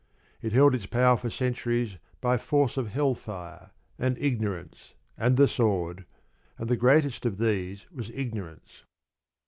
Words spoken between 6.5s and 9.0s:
and the greatest of these was ignorance.